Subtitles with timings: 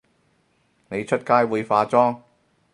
[0.89, 2.23] 你出街會化妝？